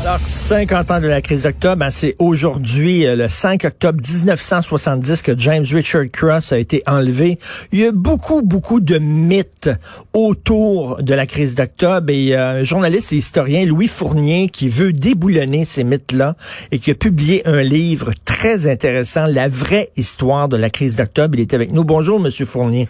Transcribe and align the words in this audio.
Alors, 0.00 0.20
50 0.20 0.92
ans 0.92 1.00
de 1.00 1.08
la 1.08 1.20
crise 1.20 1.42
d'octobre, 1.42 1.84
hein, 1.84 1.90
c'est 1.90 2.14
aujourd'hui, 2.20 3.04
euh, 3.04 3.16
le 3.16 3.28
5 3.28 3.64
octobre 3.64 4.00
1970, 4.00 5.22
que 5.22 5.36
James 5.36 5.64
Richard 5.68 6.04
Cross 6.12 6.52
a 6.52 6.58
été 6.58 6.84
enlevé. 6.86 7.40
Il 7.72 7.80
y 7.80 7.84
a 7.84 7.90
beaucoup, 7.90 8.42
beaucoup 8.42 8.78
de 8.78 8.98
mythes 8.98 9.70
autour 10.12 11.02
de 11.02 11.14
la 11.14 11.26
crise 11.26 11.56
d'octobre 11.56 12.10
et 12.10 12.36
euh, 12.36 12.60
un 12.60 12.62
journaliste 12.62 13.12
et 13.12 13.16
historien, 13.16 13.66
Louis 13.66 13.88
Fournier, 13.88 14.48
qui 14.50 14.68
veut 14.68 14.92
déboulonner 14.92 15.64
ces 15.64 15.82
mythes-là 15.82 16.36
et 16.70 16.78
qui 16.78 16.92
a 16.92 16.94
publié 16.94 17.44
un 17.48 17.62
livre 17.62 18.12
très 18.24 18.68
intéressant, 18.68 19.26
La 19.26 19.48
vraie 19.48 19.90
histoire 19.96 20.48
de 20.48 20.56
la 20.56 20.70
crise 20.70 20.94
d'octobre. 20.94 21.34
Il 21.34 21.40
est 21.40 21.54
avec 21.54 21.72
nous. 21.72 21.82
Bonjour, 21.82 22.20
Monsieur 22.20 22.46
Fournier. 22.46 22.88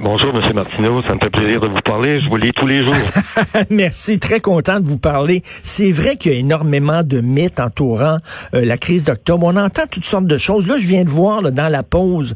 Bonjour, 0.00 0.34
Monsieur 0.34 0.52
Martineau. 0.52 1.02
Ça 1.02 1.14
me 1.14 1.20
fait 1.20 1.30
plaisir 1.30 1.60
de 1.60 1.68
vous 1.68 1.80
parler. 1.80 2.20
Je 2.20 2.28
vous 2.28 2.36
lis 2.36 2.52
tous 2.52 2.66
les 2.66 2.84
jours. 2.84 2.94
Merci. 3.70 4.18
Très 4.18 4.40
content 4.40 4.80
de 4.80 4.86
vous 4.86 4.98
parler. 4.98 5.42
C'est 5.44 5.92
vrai 5.92 6.16
qu'il 6.16 6.32
y 6.32 6.34
a 6.34 6.38
énormément 6.38 7.02
de 7.02 7.20
mythes 7.20 7.60
entourant 7.60 8.18
euh, 8.54 8.64
la 8.64 8.76
crise 8.76 9.04
d'octobre. 9.04 9.46
On 9.46 9.56
entend 9.56 9.82
toutes 9.90 10.04
sortes 10.04 10.26
de 10.26 10.36
choses. 10.36 10.66
Là, 10.66 10.76
je 10.78 10.86
viens 10.86 11.04
de 11.04 11.10
voir 11.10 11.42
dans 11.42 11.68
la 11.68 11.82
pause 11.82 12.34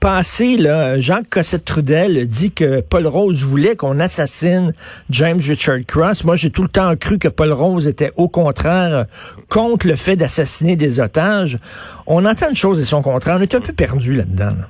passée, 0.00 0.56
là, 0.56 1.00
Jacques 1.00 1.28
Cossette-Trudel 1.28 2.28
dit 2.28 2.52
que 2.52 2.80
Paul 2.80 3.06
Rose 3.06 3.42
voulait 3.42 3.74
qu'on 3.74 3.98
assassine 3.98 4.72
James 5.10 5.40
Richard 5.40 5.80
Cross. 5.86 6.24
Moi, 6.24 6.36
j'ai 6.36 6.50
tout 6.50 6.62
le 6.62 6.68
temps 6.68 6.94
cru 6.94 7.18
que 7.18 7.28
Paul 7.28 7.52
Rose 7.52 7.88
était 7.88 8.12
au 8.16 8.28
contraire 8.28 9.06
contre 9.48 9.88
le 9.88 9.96
fait 9.96 10.14
d'assassiner 10.14 10.76
des 10.76 11.00
otages. 11.00 11.58
On 12.06 12.24
entend 12.26 12.50
une 12.50 12.56
chose 12.56 12.80
et 12.80 12.84
son 12.84 13.02
contraire. 13.02 13.36
On 13.38 13.42
est 13.42 13.54
un 13.54 13.60
peu 13.60 13.72
perdu 13.72 14.14
là-dedans. 14.14 14.54
là 14.56 14.68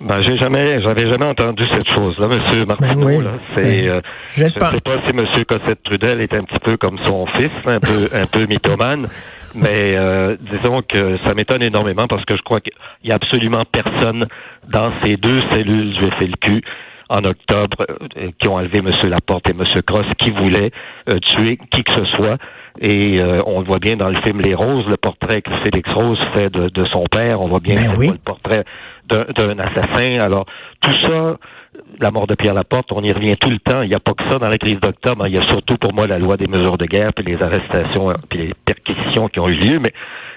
ben, 0.00 0.20
j'ai 0.20 0.36
jamais, 0.38 0.80
j'avais 0.82 1.08
jamais 1.08 1.26
entendu 1.26 1.62
cette 1.72 1.88
chose-là, 1.90 2.26
Monsieur 2.28 2.64
Martineau. 2.64 3.06
Ben 3.06 3.18
oui. 3.18 3.24
là. 3.24 3.30
C'est, 3.54 3.82
Ben, 3.82 3.88
euh, 3.88 4.00
je 4.28 4.44
ne 4.44 4.48
sais 4.48 4.58
pas 4.58 4.72
si 5.06 5.14
Monsieur 5.14 5.44
Cossette 5.44 5.82
Trudel 5.82 6.20
est 6.20 6.34
un 6.34 6.44
petit 6.44 6.58
peu 6.60 6.76
comme 6.76 6.98
son 7.04 7.26
fils, 7.26 7.50
un 7.66 7.80
peu, 7.80 8.08
un 8.14 8.26
peu 8.26 8.46
mythomane, 8.46 9.06
mais 9.54 9.96
euh, 9.96 10.36
disons 10.40 10.82
que 10.82 11.18
ça 11.24 11.34
m'étonne 11.34 11.62
énormément 11.62 12.06
parce 12.08 12.24
que 12.24 12.36
je 12.36 12.42
crois 12.42 12.60
qu'il 12.60 12.72
y 13.04 13.12
a 13.12 13.16
absolument 13.16 13.64
personne 13.70 14.26
dans 14.72 14.92
ces 15.04 15.16
deux 15.16 15.40
cellules 15.50 15.92
du 15.92 16.04
FLQ 16.18 16.62
en 17.10 17.24
octobre 17.24 17.76
euh, 18.16 18.30
qui 18.38 18.48
ont 18.48 18.54
enlevé 18.54 18.80
Monsieur 18.82 19.08
Laporte 19.08 19.50
et 19.50 19.52
Monsieur 19.52 19.82
Cross 19.82 20.06
qui 20.18 20.30
voulaient 20.30 20.70
euh, 21.12 21.18
tuer 21.18 21.58
qui 21.72 21.82
que 21.82 21.92
ce 21.92 22.04
soit. 22.16 22.38
Et 22.80 23.18
euh, 23.20 23.42
on 23.46 23.60
le 23.60 23.66
voit 23.66 23.80
bien 23.80 23.96
dans 23.96 24.08
le 24.08 24.20
film 24.22 24.40
Les 24.40 24.54
Roses, 24.54 24.86
le 24.86 24.96
portrait 24.96 25.42
que 25.42 25.50
Félix 25.64 25.90
Rose 25.90 26.18
fait 26.34 26.50
de, 26.50 26.68
de 26.68 26.84
son 26.92 27.04
père. 27.10 27.40
On 27.40 27.48
voit 27.48 27.58
bien 27.58 27.74
Ben 27.74 27.94
oui. 27.98 28.08
le 28.08 28.18
portrait 28.18 28.62
d'un 29.10 29.58
assassin. 29.58 30.18
Alors, 30.20 30.46
tout 30.80 30.92
ça, 31.00 31.36
la 32.00 32.10
mort 32.10 32.26
de 32.26 32.34
Pierre 32.34 32.54
Laporte, 32.54 32.90
on 32.92 33.02
y 33.02 33.12
revient 33.12 33.36
tout 33.36 33.50
le 33.50 33.58
temps. 33.58 33.82
Il 33.82 33.88
n'y 33.88 33.94
a 33.94 34.00
pas 34.00 34.12
que 34.12 34.24
ça 34.30 34.38
dans 34.38 34.48
la 34.48 34.58
crise 34.58 34.80
d'octobre. 34.80 35.24
hein. 35.24 35.28
Il 35.28 35.34
y 35.34 35.38
a 35.38 35.42
surtout 35.42 35.76
pour 35.76 35.92
moi 35.92 36.06
la 36.06 36.18
loi 36.18 36.36
des 36.36 36.46
mesures 36.46 36.78
de 36.78 36.86
guerre, 36.86 37.12
puis 37.14 37.24
les 37.24 37.42
arrestations, 37.42 38.10
hein, 38.10 38.16
puis 38.28 38.38
les 38.38 38.54
perquisitions 38.64 39.28
qui 39.28 39.40
ont 39.40 39.48
eu 39.48 39.54
lieu. 39.54 39.78
Mais 39.78 39.92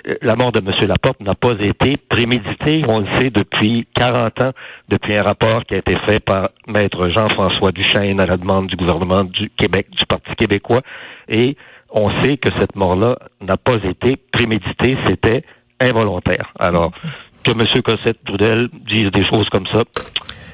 euh, 0.08 0.16
la 0.22 0.36
mort 0.36 0.52
de 0.52 0.60
M. 0.60 0.88
Laporte 0.88 1.20
n'a 1.22 1.36
pas 1.36 1.54
été 1.60 1.96
préméditée. 2.10 2.84
On 2.88 3.00
le 3.00 3.08
sait 3.20 3.30
depuis 3.30 3.88
40 3.96 4.42
ans, 4.44 4.52
depuis 4.90 5.18
un 5.18 5.24
rapport 5.24 5.64
qui 5.66 5.76
a 5.76 5.78
été 5.78 5.96
fait 6.08 6.20
par 6.20 6.50
Maître 6.68 7.10
Jean-François 7.10 7.72
Duchesne 7.72 8.20
à 8.20 8.26
la 8.26 8.38
demande 8.38 8.68
du 8.68 8.76
gouvernement 8.76 9.24
du 9.24 9.50
Québec, 9.52 9.88
du 9.92 10.06
Parti 10.06 10.36
québécois. 10.36 10.82
Et 11.30 11.56
on 11.90 12.10
sait 12.24 12.38
que 12.38 12.50
cette 12.60 12.76
mort-là 12.76 13.18
n'a 13.42 13.58
pas 13.58 13.78
été 13.84 14.18
préméditée. 14.32 14.98
C'était 15.08 15.44
involontaire. 15.80 16.52
Alors, 16.60 16.92
que 17.44 17.52
M. 17.52 17.82
Cossette-Trudel 17.84 18.70
dise 18.88 19.12
des 19.12 19.26
choses 19.28 19.48
comme 19.50 19.68
ça, 19.68 19.84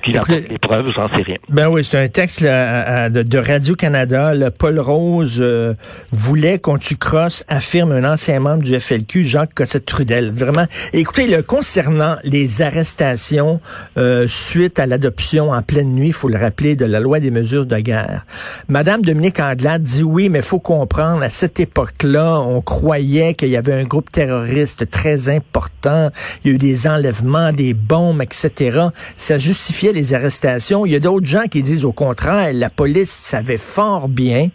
Écoutez- 0.07 0.41
des 0.41 0.57
preuves, 0.57 0.85
j'en 0.95 1.09
sais 1.09 1.21
rien. 1.23 1.37
Ben 1.49 1.67
oui, 1.67 1.83
c'est 1.83 1.99
un 1.99 2.07
texte 2.07 2.41
là, 2.41 2.79
à- 2.81 3.03
à- 3.03 3.09
de, 3.09 3.21
de 3.23 3.37
Radio-Canada. 3.37 4.33
Paul 4.57 4.79
Rose 4.79 5.37
euh, 5.39 5.73
voulait 6.11 6.59
qu'on 6.59 6.77
tue 6.77 6.95
Cross, 6.97 7.43
affirme 7.47 7.91
un 7.91 8.11
ancien 8.11 8.39
membre 8.39 8.63
du 8.63 8.79
FLQ, 8.79 9.23
Jacques 9.25 9.53
Cossette-Trudel. 9.53 10.31
Vraiment. 10.31 10.65
Écoutez, 10.93 11.27
le, 11.27 11.41
concernant 11.43 12.15
les 12.23 12.61
arrestations 12.61 13.59
euh, 13.97 14.27
suite 14.27 14.79
à 14.79 14.85
l'adoption 14.85 15.51
en 15.51 15.61
pleine 15.61 15.89
nuit, 15.93 16.07
il 16.07 16.13
faut 16.13 16.29
le 16.29 16.37
rappeler, 16.37 16.75
de 16.75 16.85
la 16.85 16.99
loi 16.99 17.19
des 17.19 17.31
mesures 17.31 17.65
de 17.65 17.77
guerre. 17.77 18.25
Madame 18.67 19.01
Dominique 19.01 19.39
Anglade 19.39 19.83
dit 19.83 20.03
oui, 20.03 20.29
mais 20.29 20.41
faut 20.41 20.59
comprendre, 20.59 21.23
à 21.23 21.29
cette 21.29 21.59
époque-là, 21.59 22.39
on 22.39 22.61
croyait 22.61 23.33
qu'il 23.33 23.49
y 23.49 23.57
avait 23.57 23.73
un 23.73 23.83
groupe 23.83 24.11
terroriste 24.11 24.89
très 24.89 25.29
important. 25.29 26.09
Il 26.43 26.49
y 26.49 26.51
a 26.51 26.55
eu 26.55 26.57
des 26.57 26.87
enlèvements, 26.87 27.51
des 27.53 27.73
bombes, 27.73 28.21
etc. 28.21 28.79
Ça 29.17 29.37
justifiait 29.37 29.88
les 29.91 30.13
arrestations. 30.13 30.85
Il 30.85 30.91
y 30.91 30.95
a 30.95 30.99
d'autres 30.99 31.25
gens 31.25 31.45
qui 31.49 31.61
disent 31.61 31.85
au 31.85 31.91
contraire, 31.91 32.51
la 32.53 32.69
police 32.69 33.11
savait 33.11 33.57
fort 33.57 34.07
bien 34.07 34.49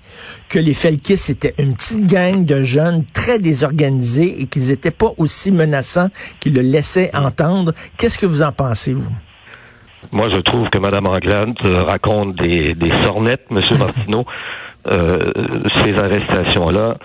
que 0.49 0.59
les 0.59 0.75
Felkis 0.75 1.31
étaient 1.31 1.55
une 1.59 1.75
petite 1.75 2.07
gang 2.07 2.45
de 2.45 2.63
jeunes 2.63 3.05
très 3.13 3.39
désorganisés 3.39 4.43
et 4.43 4.47
qu'ils 4.47 4.69
n'étaient 4.69 4.91
pas 4.91 5.13
aussi 5.19 5.51
menaçants 5.51 6.09
qu'ils 6.41 6.55
le 6.55 6.63
laissaient 6.63 7.11
entendre. 7.15 7.73
Qu'est-ce 7.97 8.19
que 8.19 8.27
vous 8.27 8.43
en 8.43 8.53
pensez, 8.53 8.93
vous? 8.93 9.09
Moi, 10.13 10.29
je 10.31 10.41
trouve 10.41 10.69
que 10.71 10.79
Mme 10.79 11.07
Anglade 11.07 11.55
euh, 11.65 11.83
raconte 11.85 12.37
des, 12.37 12.75
des 12.75 12.93
sornettes, 13.03 13.47
M. 13.51 13.61
Martineau. 13.79 14.25
Euh, 14.87 15.33
ces 15.83 15.95
arrestations-là, 15.95 16.99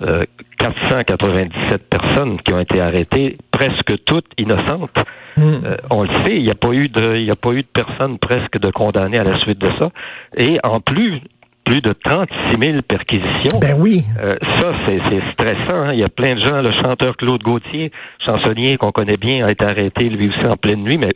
euh, 0.00 0.24
497 0.58 1.88
personnes 1.88 2.40
qui 2.42 2.52
ont 2.54 2.60
été 2.60 2.80
arrêtées, 2.80 3.36
presque 3.50 4.04
toutes 4.04 4.26
innocentes. 4.38 5.04
Euh, 5.38 5.76
on 5.90 6.02
le 6.02 6.08
sait, 6.24 6.36
il 6.36 6.42
n'y 6.44 6.50
a 6.50 6.54
pas 6.54 6.72
eu 6.72 6.88
de, 6.88 7.16
il 7.16 7.24
n'y 7.24 7.30
a 7.30 7.36
pas 7.36 7.52
eu 7.52 7.62
de 7.62 7.68
personnes 7.72 8.18
presque 8.18 8.58
de 8.58 8.70
condamnées 8.70 9.18
à 9.18 9.24
la 9.24 9.38
suite 9.40 9.58
de 9.58 9.68
ça. 9.80 9.90
Et 10.36 10.58
en 10.62 10.80
plus, 10.80 11.20
plus 11.64 11.80
de 11.80 11.92
36 11.92 12.60
000 12.60 12.82
perquisitions. 12.82 13.58
Ben 13.60 13.76
oui. 13.78 14.02
Euh, 14.20 14.30
ça, 14.56 14.72
c'est 14.86 14.98
c'est 15.10 15.22
stressant. 15.32 15.84
hein. 15.84 15.92
Il 15.92 16.00
y 16.00 16.04
a 16.04 16.08
plein 16.08 16.34
de 16.34 16.44
gens. 16.44 16.60
Le 16.60 16.72
chanteur 16.82 17.16
Claude 17.16 17.42
Gauthier, 17.42 17.92
chansonnier 18.26 18.76
qu'on 18.76 18.92
connaît 18.92 19.16
bien, 19.16 19.46
a 19.46 19.50
été 19.50 19.64
arrêté 19.64 20.08
lui 20.08 20.28
aussi 20.28 20.46
en 20.48 20.56
pleine 20.56 20.82
nuit, 20.82 20.98
mais 20.98 21.12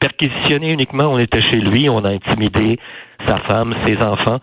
perquisitionné 0.00 0.70
uniquement. 0.72 1.12
On 1.12 1.18
était 1.18 1.42
chez 1.42 1.58
lui, 1.58 1.88
on 1.88 2.04
a 2.04 2.10
intimidé 2.10 2.78
sa 3.26 3.38
femme, 3.48 3.74
ses 3.86 3.96
enfants. 3.98 4.38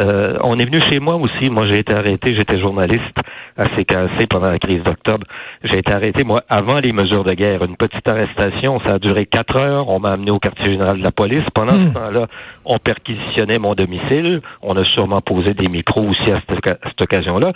Euh, 0.00 0.36
on 0.42 0.58
est 0.58 0.64
venu 0.64 0.80
chez 0.80 1.00
moi 1.00 1.16
aussi. 1.16 1.50
Moi, 1.50 1.66
j'ai 1.66 1.80
été 1.80 1.94
arrêté. 1.94 2.34
J'étais 2.36 2.58
journaliste 2.58 3.16
à 3.56 3.66
CKC 3.66 4.26
pendant 4.28 4.50
la 4.50 4.58
crise 4.58 4.82
d'octobre. 4.82 5.26
J'ai 5.62 5.78
été 5.78 5.92
arrêté, 5.92 6.24
moi, 6.24 6.42
avant 6.48 6.78
les 6.78 6.92
mesures 6.92 7.24
de 7.24 7.32
guerre. 7.32 7.62
Une 7.64 7.76
petite 7.76 8.06
arrestation. 8.08 8.80
Ça 8.86 8.94
a 8.94 8.98
duré 8.98 9.26
quatre 9.26 9.56
heures. 9.56 9.88
On 9.88 10.00
m'a 10.00 10.12
amené 10.12 10.30
au 10.30 10.38
quartier 10.38 10.66
général 10.66 10.98
de 10.98 11.02
la 11.02 11.12
police. 11.12 11.44
Pendant 11.54 11.74
ce 11.74 11.94
temps-là, 11.94 12.26
on 12.64 12.78
perquisitionnait 12.78 13.58
mon 13.58 13.74
domicile. 13.74 14.40
On 14.62 14.74
a 14.76 14.84
sûrement 14.84 15.20
posé 15.20 15.54
des 15.54 15.68
micros 15.70 16.02
aussi 16.02 16.30
à 16.30 16.40
cette, 16.48 16.66
à 16.66 16.88
cette 16.88 17.00
occasion-là. 17.00 17.52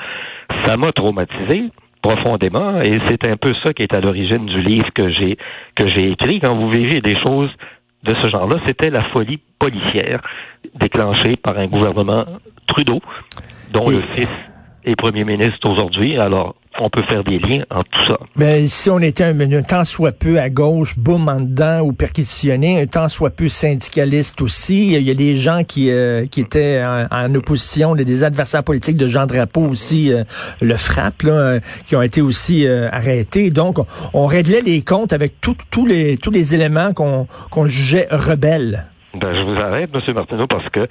Ça 0.64 0.76
m'a 0.76 0.92
traumatisé 0.92 1.70
profondément 2.02 2.80
et 2.80 2.98
c'est 3.08 3.28
un 3.28 3.36
peu 3.36 3.54
ça 3.64 3.72
qui 3.72 3.82
est 3.82 3.94
à 3.94 4.00
l'origine 4.00 4.46
du 4.46 4.62
livre 4.62 4.88
que 4.94 5.10
j'ai 5.10 5.36
que 5.74 5.86
j'ai 5.86 6.10
écrit 6.10 6.40
quand 6.40 6.54
vous 6.54 6.70
vivez 6.70 7.00
des 7.00 7.16
choses 7.24 7.50
de 8.04 8.14
ce 8.22 8.28
genre-là, 8.30 8.60
c'était 8.66 8.90
la 8.90 9.04
folie 9.10 9.40
policière 9.58 10.20
déclenchée 10.74 11.32
par 11.42 11.58
un 11.58 11.66
gouvernement 11.66 12.24
Trudeau 12.66 13.00
dont 13.72 13.90
Et- 13.90 13.94
le 13.94 14.00
fils 14.00 14.28
est 14.84 14.96
premier 14.96 15.24
ministre 15.24 15.68
aujourd'hui. 15.70 16.16
Alors, 16.18 16.54
on 16.80 16.88
peut 16.90 17.02
faire 17.08 17.24
des 17.24 17.38
liens 17.38 17.64
entre 17.70 17.90
tout 17.90 18.04
ça. 18.06 18.18
Ben, 18.36 18.66
si 18.68 18.88
on 18.90 18.98
était 19.00 19.24
un, 19.24 19.38
un 19.40 19.62
tant 19.62 19.84
soit 19.84 20.12
peu 20.12 20.38
à 20.38 20.48
gauche, 20.50 20.96
boum 20.98 21.28
en 21.28 21.40
dedans 21.40 21.80
ou 21.80 21.92
perquisitionné, 21.92 22.80
un 22.80 22.86
tant 22.86 23.08
soit 23.08 23.30
peu 23.30 23.48
syndicaliste 23.48 24.40
aussi. 24.42 24.92
Il 24.94 25.02
y 25.02 25.10
a 25.10 25.14
des 25.14 25.36
gens 25.36 25.64
qui, 25.64 25.90
euh, 25.90 26.26
qui 26.26 26.40
étaient 26.40 26.82
en, 26.84 27.06
en 27.10 27.34
opposition, 27.34 27.94
des 27.94 28.22
adversaires 28.24 28.64
politiques 28.64 28.96
de 28.96 29.06
Jean 29.08 29.26
Drapeau 29.26 29.62
aussi, 29.62 30.12
euh, 30.12 30.24
le 30.60 30.76
frappe, 30.76 31.22
là, 31.22 31.32
euh, 31.32 31.60
qui 31.86 31.96
ont 31.96 32.02
été 32.02 32.20
aussi 32.20 32.66
euh, 32.66 32.88
arrêtés. 32.92 33.50
Donc, 33.50 33.78
on, 33.78 33.86
on 34.14 34.26
réglait 34.26 34.62
les 34.62 34.82
comptes 34.82 35.12
avec 35.12 35.40
tout- 35.40 35.56
tous 35.70 35.86
les, 35.86 36.16
tous 36.16 36.30
les 36.30 36.54
éléments 36.54 36.92
qu'on 36.92 37.26
qu'on 37.50 37.66
jugeait 37.66 38.06
rebelles. 38.10 38.84
Ben, 39.14 39.34
je 39.34 39.40
vous 39.42 39.58
arrête, 39.64 39.90
M. 39.94 40.14
Martineau, 40.14 40.46
parce 40.46 40.68
que 40.70 40.86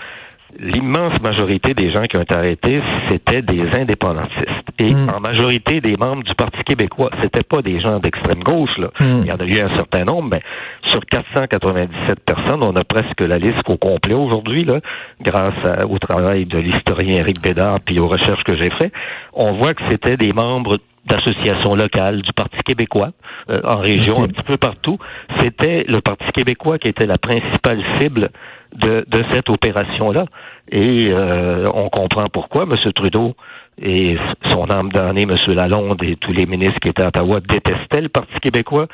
l'immense 0.59 1.21
majorité 1.21 1.73
des 1.73 1.91
gens 1.91 2.03
qui 2.03 2.17
ont 2.17 2.21
été 2.21 2.35
arrêtés, 2.35 2.81
c'était 3.09 3.41
des 3.41 3.63
indépendantistes. 3.77 4.47
Et 4.79 4.93
Mm. 4.93 5.09
en 5.15 5.19
majorité 5.19 5.81
des 5.81 5.95
membres 5.97 6.23
du 6.23 6.33
Parti 6.35 6.63
québécois, 6.63 7.09
c'était 7.23 7.43
pas 7.43 7.61
des 7.61 7.79
gens 7.79 7.99
d'extrême 7.99 8.43
gauche, 8.43 8.77
là. 8.77 8.87
Mm. 8.99 9.21
Il 9.23 9.25
y 9.27 9.31
en 9.31 9.35
a 9.37 9.43
eu 9.45 9.59
un 9.59 9.75
certain 9.75 10.03
nombre, 10.05 10.29
mais 10.31 10.41
sur 10.85 11.05
497 11.05 12.19
personnes, 12.25 12.63
on 12.63 12.75
a 12.75 12.83
presque 12.83 13.21
la 13.21 13.37
liste 13.37 13.67
au 13.67 13.77
complet 13.77 14.13
aujourd'hui, 14.13 14.65
là, 14.65 14.79
grâce 15.21 15.53
à- 15.65 15.85
au 15.87 15.97
travail 15.99 16.45
de 16.45 16.57
l'historien 16.59 17.13
Éric 17.15 17.41
Bédard 17.41 17.79
puis 17.85 17.99
aux 17.99 18.07
recherches 18.07 18.43
que 18.43 18.55
j'ai 18.55 18.69
fait. 18.71 18.91
On 19.33 19.53
voit 19.53 19.73
que 19.73 19.81
c'était 19.89 20.17
des 20.17 20.33
membres 20.33 20.77
d'associations 21.07 21.75
locales 21.75 22.21
du 22.21 22.33
Parti 22.33 22.57
québécois 22.65 23.11
euh, 23.49 23.55
en 23.63 23.79
région, 23.79 24.23
un 24.23 24.27
petit 24.27 24.43
peu 24.43 24.57
partout. 24.57 24.97
C'était 25.39 25.85
le 25.87 26.01
Parti 26.01 26.25
québécois 26.33 26.77
qui 26.77 26.89
était 26.89 27.05
la 27.05 27.17
principale 27.17 27.81
cible 27.99 28.29
de, 28.75 29.05
de 29.07 29.23
cette 29.33 29.49
opération-là. 29.49 30.25
Et 30.71 31.05
euh, 31.05 31.65
on 31.73 31.89
comprend 31.89 32.27
pourquoi 32.31 32.63
M. 32.63 32.75
Trudeau 32.93 33.35
et 33.81 34.17
son 34.49 34.65
âme 34.69 34.91
damnée, 34.91 35.23
M. 35.23 35.35
Lalonde 35.53 36.01
et 36.03 36.15
tous 36.17 36.33
les 36.33 36.45
ministres 36.45 36.79
qui 36.81 36.89
étaient 36.89 37.03
à 37.03 37.07
Ottawa 37.07 37.39
détestaient 37.39 38.01
le 38.01 38.09
Parti 38.09 38.39
québécois, 38.41 38.87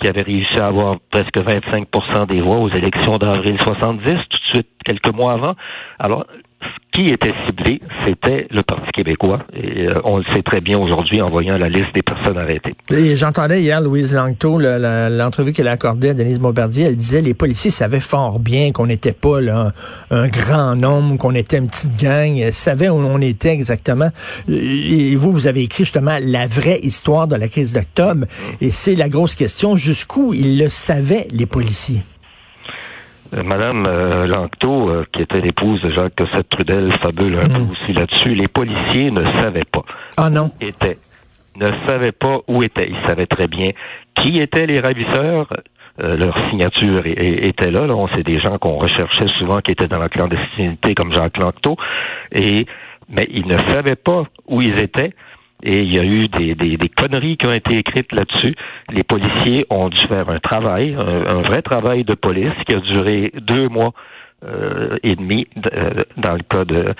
qui 0.00 0.08
avait 0.08 0.22
réussi 0.22 0.58
à 0.60 0.66
avoir 0.68 0.96
presque 1.10 1.36
25 1.36 1.88
des 2.28 2.40
voix 2.40 2.58
aux 2.58 2.70
élections 2.70 3.18
d'avril 3.18 3.56
70, 3.60 4.04
tout 4.04 4.37
de 4.37 4.37
quelques 4.84 5.14
mois 5.14 5.32
avant. 5.32 5.54
Alors, 5.98 6.26
qui 6.92 7.06
était 7.06 7.32
ciblé, 7.46 7.80
c'était 8.04 8.48
le 8.50 8.62
Parti 8.62 8.90
québécois. 8.92 9.44
Euh, 9.54 9.90
on 10.02 10.18
le 10.18 10.24
sait 10.34 10.42
très 10.42 10.60
bien 10.60 10.78
aujourd'hui 10.78 11.22
en 11.22 11.30
voyant 11.30 11.56
la 11.56 11.68
liste 11.68 11.94
des 11.94 12.02
personnes 12.02 12.36
arrêtées. 12.36 12.74
J'entendais 13.14 13.60
hier 13.60 13.80
Louise 13.80 14.14
Langto, 14.14 14.58
l'entrevue 14.58 15.52
qu'elle 15.52 15.68
a 15.68 15.72
accordée 15.72 16.08
à 16.08 16.14
Denise 16.14 16.40
Bombardier, 16.40 16.86
elle 16.86 16.96
disait 16.96 17.20
les 17.20 17.34
policiers 17.34 17.70
savaient 17.70 18.00
fort 18.00 18.40
bien 18.40 18.72
qu'on 18.72 18.86
n'était 18.86 19.12
pas 19.12 19.38
un 20.10 20.28
grand 20.28 20.74
nombre, 20.74 21.18
qu'on 21.18 21.34
était 21.34 21.58
une 21.58 21.68
petite 21.68 22.00
gang, 22.00 22.34
ils 22.34 22.52
savaient 22.52 22.88
où 22.88 22.96
on 22.96 23.20
était 23.20 23.50
exactement. 23.50 24.08
Et 24.48 25.14
vous, 25.14 25.30
vous 25.30 25.46
avez 25.46 25.62
écrit 25.62 25.84
justement 25.84 26.18
la 26.20 26.46
vraie 26.46 26.80
histoire 26.82 27.28
de 27.28 27.36
la 27.36 27.46
crise 27.48 27.74
d'octobre. 27.74 28.26
Et 28.60 28.72
c'est 28.72 28.96
la 28.96 29.08
grosse 29.08 29.36
question, 29.36 29.76
jusqu'où 29.76 30.34
ils 30.34 30.58
le 30.58 30.68
savaient, 30.68 31.28
les 31.30 31.46
policiers? 31.46 32.02
Euh, 33.34 33.42
Madame 33.42 33.84
euh, 33.86 34.26
Lanctot, 34.26 34.88
euh, 34.88 35.04
qui 35.12 35.22
était 35.22 35.40
l'épouse 35.40 35.80
de 35.82 35.90
Jacques 35.90 36.14
Cossette 36.16 36.48
Trudel, 36.48 36.92
fabule 37.02 37.38
un 37.38 37.48
peu 37.48 37.60
mm. 37.60 37.70
aussi 37.70 37.92
là-dessus. 37.92 38.34
Les 38.34 38.48
policiers 38.48 39.10
ne 39.10 39.24
savaient 39.38 39.66
pas. 39.70 39.82
Ah 40.16 40.30
non. 40.30 40.50
Où 40.60 40.64
étaient. 40.64 40.98
Ne 41.56 41.68
savaient 41.86 42.12
pas 42.12 42.38
où 42.46 42.62
étaient. 42.62 42.88
Ils 42.88 43.08
savaient 43.08 43.26
très 43.26 43.48
bien 43.48 43.72
qui 44.14 44.40
étaient 44.40 44.66
les 44.66 44.80
ravisseurs. 44.80 45.48
leur 45.98 46.36
signature 46.50 47.02
était 47.04 47.70
là. 47.70 47.86
là. 47.86 47.94
On 47.94 48.08
sait 48.08 48.22
des 48.22 48.38
gens 48.40 48.58
qu'on 48.58 48.76
recherchait 48.76 49.28
souvent 49.38 49.60
qui 49.60 49.72
étaient 49.72 49.88
dans 49.88 49.98
la 49.98 50.08
clandestinité, 50.08 50.94
comme 50.94 51.12
Jacques 51.12 51.36
Lanctot. 51.38 51.76
Et 52.32 52.66
mais 53.08 53.26
ils 53.30 53.46
ne 53.46 53.58
savaient 53.72 53.96
pas 53.96 54.24
où 54.46 54.60
ils 54.60 54.78
étaient. 54.78 55.12
Et 55.62 55.82
il 55.82 55.94
y 55.94 55.98
a 55.98 56.04
eu 56.04 56.28
des, 56.28 56.54
des, 56.54 56.76
des 56.76 56.88
conneries 56.88 57.36
qui 57.36 57.46
ont 57.46 57.52
été 57.52 57.78
écrites 57.78 58.12
là-dessus. 58.12 58.54
Les 58.90 59.02
policiers 59.02 59.66
ont 59.70 59.88
dû 59.88 60.00
faire 60.06 60.28
un 60.28 60.38
travail, 60.38 60.94
un, 60.94 61.42
vrai 61.42 61.62
travail 61.62 62.04
de 62.04 62.14
police 62.14 62.54
qui 62.66 62.76
a 62.76 62.80
duré 62.80 63.32
deux 63.34 63.68
mois 63.68 63.92
euh, 64.46 64.98
et 65.02 65.16
demi 65.16 65.48
euh, 65.74 65.90
dans 66.16 66.34
le 66.34 66.42
cas 66.48 66.64
de, 66.64 66.94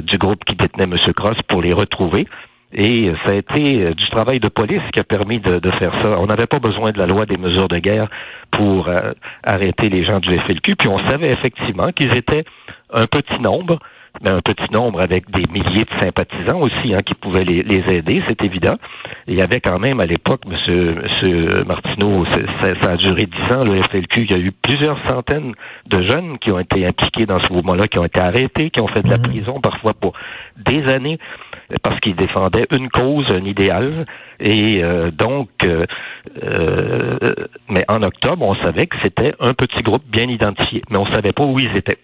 du 0.00 0.16
groupe 0.16 0.44
qui 0.44 0.54
détenait 0.54 0.84
M. 0.84 0.96
Cross 1.12 1.38
pour 1.48 1.60
les 1.60 1.72
retrouver. 1.72 2.28
Et 2.72 3.12
ça 3.24 3.32
a 3.32 3.36
été 3.36 3.82
euh, 3.82 3.94
du 3.94 4.08
travail 4.10 4.38
de 4.38 4.48
police 4.48 4.82
qui 4.92 5.00
a 5.00 5.04
permis 5.04 5.40
de, 5.40 5.58
de 5.58 5.70
faire 5.72 5.92
ça. 6.04 6.20
On 6.20 6.26
n'avait 6.26 6.46
pas 6.46 6.60
besoin 6.60 6.92
de 6.92 6.98
la 6.98 7.06
loi 7.06 7.26
des 7.26 7.36
mesures 7.36 7.68
de 7.68 7.78
guerre 7.78 8.08
pour 8.52 8.88
arrêter 9.42 9.88
les 9.88 10.04
gens 10.04 10.20
du 10.20 10.38
FLQ. 10.38 10.76
Puis 10.76 10.88
on 10.88 11.04
savait 11.08 11.32
effectivement 11.32 11.90
qu'ils 11.90 12.16
étaient 12.16 12.44
un 12.92 13.06
petit 13.06 13.40
nombre 13.40 13.80
un 14.24 14.40
petit 14.40 14.72
nombre 14.72 15.00
avec 15.00 15.30
des 15.30 15.44
milliers 15.52 15.84
de 15.84 16.02
sympathisants 16.02 16.60
aussi 16.60 16.94
hein, 16.94 17.00
qui 17.04 17.14
pouvaient 17.14 17.44
les, 17.44 17.60
aider, 17.88 18.22
c'est 18.28 18.42
évident. 18.42 18.76
il 19.26 19.34
y 19.34 19.42
avait 19.42 19.60
quand 19.60 19.78
même 19.78 20.00
à 20.00 20.06
l'époque, 20.06 20.42
Monsieur, 20.46 20.94
Monsieur 21.02 21.64
Martineau, 21.66 22.24
ça, 22.62 22.90
a 22.90 22.96
duré 22.96 23.26
dix 23.26 23.54
ans, 23.54 23.64
le 23.64 23.82
FLQ, 23.82 24.22
il 24.22 24.30
y 24.30 24.34
a 24.34 24.38
eu 24.38 24.52
plusieurs 24.52 24.98
centaines 25.08 25.52
de 25.86 26.02
jeunes 26.02 26.38
qui 26.38 26.50
ont 26.50 26.58
été 26.58 26.86
impliqués 26.86 27.26
dans 27.26 27.40
ce 27.40 27.52
mouvement-là, 27.52 27.88
qui 27.88 27.98
ont 27.98 28.04
été 28.04 28.20
arrêtés, 28.20 28.70
qui 28.70 28.80
ont 28.80 28.88
fait 28.88 29.02
de 29.02 29.10
la 29.10 29.18
mhm. 29.18 29.22
prison 29.24 29.60
parfois 29.60 29.92
pour 29.94 30.12
des 30.56 30.84
années 30.88 31.18
parce 31.82 31.98
qu'ils 32.00 32.16
défendaient 32.16 32.66
une 32.70 32.88
cause, 32.88 33.26
un 33.30 33.44
idéal. 33.44 34.06
Et 34.40 34.82
euh, 34.82 35.10
donc, 35.10 35.48
euh, 35.64 35.86
euh, 36.42 37.18
mais 37.68 37.84
en 37.88 38.02
octobre, 38.02 38.44
on 38.44 38.54
savait 38.56 38.86
que 38.86 38.96
c'était 39.02 39.34
un 39.40 39.54
petit 39.54 39.82
groupe 39.82 40.02
bien 40.10 40.28
identifié, 40.28 40.82
mais 40.90 40.98
on 40.98 41.06
savait 41.06 41.32
pas 41.32 41.44
où 41.44 41.58
ils 41.58 41.76
étaient. 41.76 41.98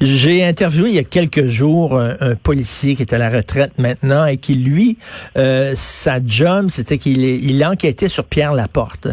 J'ai 0.00 0.44
interviewé 0.44 0.90
il 0.90 0.96
y 0.96 0.98
a 0.98 1.04
quelques 1.04 1.46
jours 1.46 1.98
un, 1.98 2.34
policier 2.34 2.96
qui 2.96 3.02
est 3.02 3.14
à 3.14 3.18
la 3.18 3.30
retraite 3.30 3.78
maintenant 3.78 4.26
et 4.26 4.36
qui, 4.36 4.54
lui, 4.54 4.98
euh, 5.36 5.72
sa 5.76 6.18
job, 6.24 6.66
c'était 6.68 6.98
qu'il 6.98 7.22
il 7.22 7.64
enquêtait 7.64 8.08
sur 8.08 8.24
Pierre 8.24 8.52
Laporte. 8.52 9.08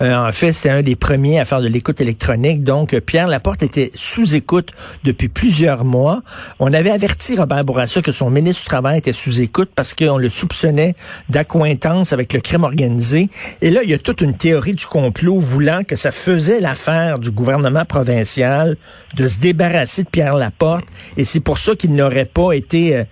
Euh, 0.00 0.28
en 0.28 0.32
fait, 0.32 0.52
c'était 0.52 0.70
un 0.70 0.82
des 0.82 0.96
premiers 0.96 1.40
à 1.40 1.44
faire 1.44 1.60
de 1.60 1.68
l'écoute 1.68 2.00
électronique. 2.00 2.62
Donc, 2.62 2.98
Pierre 3.00 3.28
Laporte 3.28 3.62
était 3.62 3.90
sous 3.94 4.34
écoute 4.34 4.72
depuis 5.04 5.28
plusieurs 5.28 5.84
mois. 5.84 6.22
On 6.60 6.72
avait 6.72 6.90
averti 6.90 7.36
Robert 7.36 7.64
Bourassa 7.64 8.02
que 8.02 8.12
son 8.12 8.30
ministre 8.30 8.62
du 8.62 8.68
Travail 8.68 8.98
était 8.98 9.12
sous 9.12 9.40
écoute 9.40 9.70
parce 9.74 9.94
qu'on 9.94 10.18
le 10.18 10.28
soupçonnait 10.28 10.94
d'accointance 11.30 12.05
avec 12.12 12.32
le 12.32 12.40
crime 12.40 12.64
organisé. 12.64 13.28
Et 13.62 13.70
là, 13.70 13.82
il 13.82 13.90
y 13.90 13.94
a 13.94 13.98
toute 13.98 14.20
une 14.20 14.36
théorie 14.36 14.74
du 14.74 14.86
complot 14.86 15.38
voulant 15.38 15.82
que 15.84 15.96
ça 15.96 16.10
faisait 16.10 16.60
l'affaire 16.60 17.18
du 17.18 17.30
gouvernement 17.30 17.84
provincial 17.84 18.76
de 19.16 19.26
se 19.26 19.38
débarrasser 19.38 20.04
de 20.04 20.08
Pierre 20.08 20.36
Laporte 20.36 20.86
et 21.16 21.24
c'est 21.24 21.40
pour 21.40 21.58
ça 21.58 21.74
qu'il 21.74 21.94
n'aurait 21.94 22.26
pas 22.26 22.52
été 22.52 22.96
euh, 22.96 23.04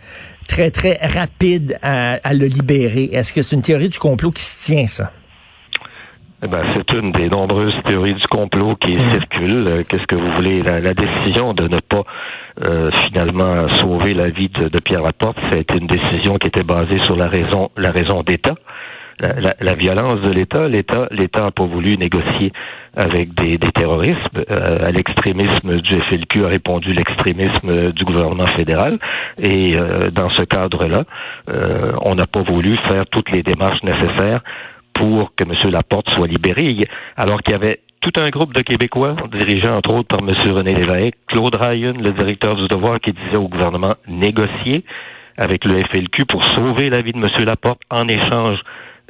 très, 0.49 0.70
très 0.70 0.99
rapide 1.02 1.79
à, 1.82 2.35
le 2.35 2.46
libérer. 2.46 3.11
Est-ce 3.12 3.32
que 3.32 3.43
c'est 3.43 3.56
une 3.56 3.62
théorie 3.62 3.88
du 3.88 3.99
complot 3.99 4.31
qui 4.31 4.43
se 4.43 4.64
tient, 4.64 4.87
ça? 4.87 5.11
Eh 6.43 6.46
ben, 6.46 6.62
c'est 6.75 6.93
une 6.94 7.12
des 7.12 7.31
nombreuses 7.31 7.75
théories 7.87 8.14
du 8.14 8.26
complot 8.26 8.76
qui 8.76 8.94
mmh. 8.94 9.12
circulent. 9.12 9.69
Euh, 9.69 9.82
qu'est-ce 9.88 10.06
que 10.06 10.14
vous 10.14 10.32
voulez? 10.32 10.62
La, 10.62 10.93
décision 10.93 11.55
de 11.55 11.69
ne 11.69 11.79
pas 11.79 12.05
euh, 12.62 12.91
finalement 13.06 13.69
sauver 13.75 14.15
la 14.15 14.31
vie 14.31 14.49
de, 14.49 14.69
de 14.69 14.79
Pierre 14.81 15.03
Laporte, 15.03 15.39
a 15.53 15.56
été 15.56 15.77
une 15.77 15.87
décision 15.87 16.37
qui 16.37 16.49
était 16.49 16.62
basée 16.62 17.03
sur 17.03 17.17
la 17.17 17.29
raison, 17.29 17.71
la 17.77 17.91
raison 17.91 18.23
d'État 18.23 18.55
la, 19.61 19.75
violence 19.75 20.21
de 20.23 20.31
l'État. 20.31 20.69
L'État, 20.69 21.09
l'État 21.11 21.43
n'a 21.43 21.51
pas 21.51 21.65
voulu 21.65 21.97
négocier 21.97 22.53
avec 22.97 23.35
des, 23.35 23.59
des 23.59 23.73
terroristes. 23.73 24.19
Euh, 24.37 24.87
à 24.87 24.91
l'extrémisme 24.91 25.81
du 25.81 26.01
FLQ 26.03 26.45
a 26.45 26.49
répondu 26.49 26.93
l'extrémisme 26.93 27.93
du 27.93 28.05
gouvernement 28.05 28.47
fédéral. 28.49 28.99
Et 29.39 29.77
euh, 29.77 30.11
dans 30.11 30.31
ce 30.31 30.43
cadre-là, 30.43 31.05
euh, 31.49 31.93
on 32.03 32.15
n'a 32.15 32.27
pas 32.27 32.43
voulu 32.43 32.77
faire 32.89 33.06
toutes 33.06 33.31
les 33.31 33.43
démarches 33.43 33.83
nécessaires 33.83 34.43
pour 34.94 35.35
que 35.35 35.44
M. 35.44 35.70
Laporte 35.70 36.11
soit 36.11 36.26
libéré, 36.26 36.76
alors 37.17 37.43
qu'il 37.43 37.52
y 37.52 37.56
avait 37.56 37.81
tout 38.00 38.12
un 38.20 38.29
groupe 38.29 38.55
de 38.55 38.62
Québécois, 38.62 39.17
dirigé 39.32 39.69
entre 39.69 39.94
autres 39.94 40.08
par 40.08 40.20
M. 40.20 40.35
René 40.55 40.75
Lévesque, 40.75 41.17
Claude 41.26 41.56
Ryan, 41.56 41.94
le 41.99 42.11
directeur 42.11 42.55
du 42.56 42.69
devoir, 42.69 43.00
qui 43.00 43.12
disait 43.12 43.38
au 43.38 43.49
gouvernement 43.49 43.94
négocier 44.06 44.85
avec 45.37 45.64
le 45.64 45.81
FLQ 45.81 46.26
pour 46.26 46.44
sauver 46.44 46.91
la 46.91 47.00
vie 47.00 47.12
de 47.12 47.19
M. 47.19 47.44
Laporte 47.44 47.81
en 47.91 48.06
échange 48.08 48.58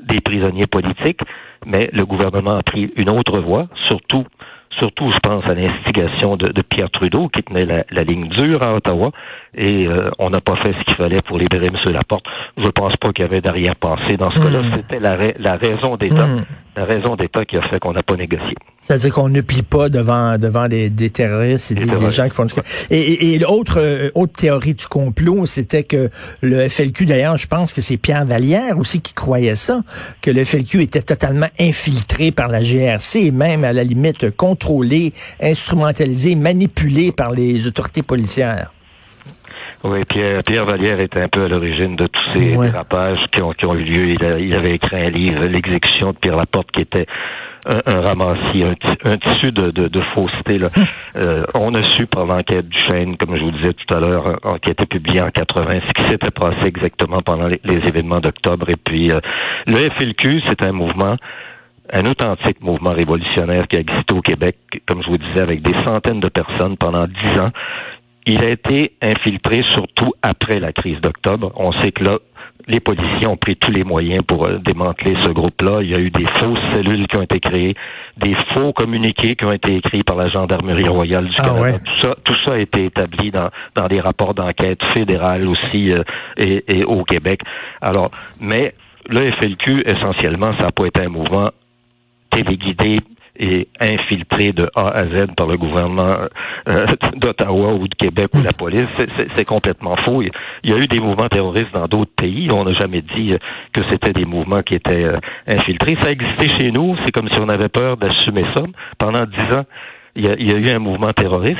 des 0.02 0.20
prisonniers 0.20 0.66
politiques, 0.66 1.20
mais 1.66 1.90
le 1.92 2.04
gouvernement 2.04 2.56
a 2.56 2.62
pris 2.62 2.92
une 2.96 3.10
autre 3.10 3.40
voie, 3.40 3.68
surtout 3.88 4.24
surtout, 4.78 5.10
je 5.10 5.18
pense, 5.18 5.44
à 5.44 5.54
l'instigation 5.54 6.36
de, 6.36 6.62
Pierre 6.62 6.90
Trudeau, 6.90 7.28
qui 7.28 7.42
tenait 7.42 7.66
la, 7.66 8.02
ligne 8.02 8.28
dure 8.28 8.62
à 8.66 8.74
Ottawa, 8.74 9.10
et 9.54 9.86
euh, 9.86 10.10
on 10.18 10.30
n'a 10.30 10.40
pas 10.40 10.56
fait 10.56 10.72
ce 10.72 10.84
qu'il 10.84 10.96
fallait 10.96 11.20
pour 11.22 11.38
libérer 11.38 11.66
M. 11.66 11.92
Laporte. 11.92 12.24
Je 12.56 12.66
ne 12.66 12.70
pense 12.70 12.96
pas 12.96 13.12
qu'il 13.12 13.24
y 13.24 13.28
avait 13.28 13.40
d'arrière-pensée 13.40 14.16
dans 14.16 14.30
ce 14.30 14.40
cas-là. 14.40 14.62
Hmm. 14.62 14.72
C'était 14.76 15.00
la, 15.00 15.16
la, 15.38 15.56
raison 15.56 15.96
d'État. 15.96 16.26
Hmm. 16.26 16.44
La 16.76 16.84
raison 16.84 17.14
d'État 17.14 17.44
qui 17.44 17.56
a 17.56 17.62
fait 17.68 17.78
qu'on 17.78 17.92
n'a 17.92 18.02
pas 18.02 18.16
négocié. 18.16 18.54
C'est-à-dire 18.82 19.12
qu'on 19.12 19.28
ne 19.28 19.40
plie 19.40 19.62
pas 19.62 19.88
devant 19.88 20.36
devant 20.38 20.68
des, 20.68 20.90
des 20.90 21.08
terroristes 21.08 21.70
et 21.70 21.74
des, 21.74 21.86
gens 22.10 22.28
qui 22.28 22.34
font 22.34 22.44
du... 22.44 22.52
Et, 22.90 23.34
et, 23.34 23.38
l'autre 23.38 23.80
euh, 23.80 24.10
autre 24.14 24.32
théorie 24.32 24.74
du 24.74 24.86
complot, 24.86 25.46
c'était 25.46 25.84
que 25.84 26.10
le 26.42 26.68
FLQ, 26.68 27.06
d'ailleurs, 27.06 27.36
je 27.36 27.46
pense 27.46 27.72
que 27.72 27.80
c'est 27.80 27.96
Pierre 27.96 28.26
Vallière 28.26 28.76
aussi 28.78 29.00
qui 29.00 29.14
croyait 29.14 29.56
ça, 29.56 29.82
que 30.20 30.30
le 30.30 30.44
FLQ 30.44 30.82
était 30.82 31.02
totalement 31.02 31.48
infiltré 31.58 32.30
par 32.30 32.48
la 32.48 32.62
GRC 32.62 33.20
et 33.20 33.30
même 33.30 33.64
à 33.64 33.72
la 33.72 33.84
limite 33.84 34.36
contrôlé, 34.36 35.14
instrumentalisé, 35.40 36.34
manipulé 36.34 37.12
par 37.12 37.30
les 37.30 37.66
autorités 37.66 38.02
policières. 38.02 38.73
Oui, 39.84 40.02
Pierre, 40.06 40.42
Pierre 40.42 40.64
Vallière 40.64 40.98
était 40.98 41.20
un 41.20 41.28
peu 41.28 41.44
à 41.44 41.48
l'origine 41.48 41.94
de 41.94 42.06
tous 42.06 42.22
ces 42.34 42.56
dérapages 42.56 43.22
qui 43.30 43.42
ont, 43.42 43.52
qui 43.52 43.66
ont 43.66 43.74
eu 43.74 43.84
lieu. 43.84 44.16
Il, 44.40 44.54
avait 44.56 44.76
écrit 44.76 44.96
un 44.96 45.10
livre, 45.10 45.44
L'exécution 45.44 46.12
de 46.12 46.16
Pierre 46.16 46.36
Laporte, 46.36 46.70
qui 46.72 46.80
était 46.80 47.06
un, 47.66 47.82
un 47.84 48.00
ramassis, 48.00 48.64
un, 48.64 49.16
tissu 49.18 49.52
de, 49.52 49.70
de, 49.70 49.88
de 49.88 50.00
fausseté. 50.14 50.58
Là. 50.58 50.68
Euh, 51.16 51.44
on 51.54 51.72
a 51.74 51.82
su 51.84 52.08
par 52.08 52.26
l'enquête 52.26 52.68
du 52.68 52.76
Chêne, 52.76 53.16
comme 53.16 53.36
je 53.36 53.44
vous 53.44 53.52
disais 53.52 53.72
tout 53.72 53.94
à 53.94 54.00
l'heure, 54.00 54.36
qui 54.60 54.70
a 54.70 54.72
été 54.72 54.84
publiée 54.84 55.20
en 55.20 55.30
80, 55.30 55.78
ce 55.86 56.02
qui 56.02 56.10
s'était 56.10 56.32
passé 56.32 56.66
exactement 56.66 57.22
pendant 57.22 57.46
les, 57.46 57.60
événements 57.64 58.18
d'octobre. 58.18 58.68
Et 58.68 58.74
puis, 58.74 59.12
euh, 59.12 59.20
le 59.68 59.76
FLQ, 59.90 60.42
c'est 60.48 60.66
un 60.66 60.72
mouvement 60.72 61.14
un 61.92 62.06
authentique 62.06 62.60
mouvement 62.62 62.92
révolutionnaire 62.92 63.68
qui 63.68 63.76
a 63.76 63.80
existé 63.80 64.12
au 64.12 64.22
Québec, 64.22 64.56
comme 64.88 65.02
je 65.04 65.08
vous 65.08 65.18
disais, 65.18 65.40
avec 65.40 65.62
des 65.62 65.74
centaines 65.86 66.18
de 66.18 66.28
personnes 66.28 66.76
pendant 66.76 67.06
dix 67.06 67.38
ans. 67.38 67.52
Il 68.26 68.44
a 68.44 68.48
été 68.48 68.92
infiltré 69.02 69.62
surtout 69.72 70.12
après 70.22 70.58
la 70.58 70.72
crise 70.72 71.00
d'octobre. 71.00 71.52
On 71.56 71.72
sait 71.72 71.92
que 71.92 72.04
là, 72.04 72.18
les 72.66 72.80
policiers 72.80 73.26
ont 73.26 73.36
pris 73.36 73.56
tous 73.56 73.70
les 73.70 73.84
moyens 73.84 74.24
pour 74.26 74.46
euh, 74.46 74.58
démanteler 74.58 75.14
ce 75.20 75.28
groupe-là. 75.28 75.82
Il 75.82 75.90
y 75.90 75.94
a 75.94 75.98
eu 75.98 76.10
des 76.10 76.26
fausses 76.26 76.58
cellules 76.74 77.06
qui 77.06 77.16
ont 77.16 77.22
été 77.22 77.38
créées, 77.40 77.74
des 78.16 78.34
faux 78.54 78.72
communiqués 78.72 79.36
qui 79.36 79.44
ont 79.44 79.52
été 79.52 79.76
écrits 79.76 80.02
par 80.02 80.16
la 80.16 80.28
Gendarmerie 80.28 80.88
royale 80.88 81.26
du 81.26 81.36
ah 81.38 81.44
Canada. 81.44 81.78
Tout, 81.78 82.00
ça, 82.00 82.16
tout 82.24 82.36
ça 82.44 82.54
a 82.54 82.58
été 82.58 82.86
établi 82.86 83.30
dans, 83.30 83.50
dans 83.74 83.88
des 83.88 84.00
rapports 84.00 84.34
d'enquête 84.34 84.82
fédérales 84.92 85.46
aussi 85.46 85.92
euh, 85.92 86.02
et, 86.38 86.64
et, 86.68 86.84
au 86.84 87.04
Québec. 87.04 87.40
Alors, 87.82 88.10
mais 88.40 88.74
le 89.10 89.30
FLQ, 89.32 89.82
essentiellement, 89.86 90.56
ça 90.56 90.64
n'a 90.64 90.72
pas 90.72 90.86
été 90.86 91.02
un 91.02 91.10
mouvement 91.10 91.50
téléguidé 92.30 92.96
est 93.36 93.68
infiltré 93.80 94.52
de 94.52 94.68
A 94.76 94.86
à 94.86 95.04
Z 95.06 95.34
par 95.36 95.46
le 95.46 95.56
gouvernement 95.56 96.10
euh, 96.68 96.86
d'Ottawa 97.16 97.74
ou 97.74 97.88
de 97.88 97.94
Québec 97.94 98.28
ou 98.34 98.42
la 98.42 98.52
police. 98.52 98.88
C'est 99.36 99.44
complètement 99.44 99.96
faux. 100.04 100.22
Il 100.22 100.70
y 100.70 100.72
a 100.72 100.76
eu 100.76 100.86
des 100.86 101.00
mouvements 101.00 101.28
terroristes 101.28 101.72
dans 101.72 101.86
d'autres 101.86 102.14
pays. 102.16 102.48
On 102.52 102.64
n'a 102.64 102.72
jamais 102.74 103.02
dit 103.02 103.32
que 103.72 103.80
c'était 103.90 104.12
des 104.12 104.24
mouvements 104.24 104.62
qui 104.62 104.74
étaient 104.74 105.06
infiltrés. 105.46 105.96
Ça 106.00 106.10
existait 106.10 106.48
chez 106.58 106.70
nous. 106.70 106.96
C'est 107.04 107.12
comme 107.12 107.28
si 107.30 107.40
on 107.40 107.48
avait 107.48 107.68
peur 107.68 107.96
d'assumer 107.96 108.44
ça. 108.54 108.62
Pendant 108.98 109.24
dix 109.26 109.56
ans, 109.56 109.64
il 110.16 110.24
y, 110.24 110.28
a, 110.28 110.34
il 110.38 110.50
y, 110.50 110.54
a, 110.54 110.58
eu 110.58 110.68
un 110.74 110.78
mouvement 110.78 111.12
terroriste 111.12 111.58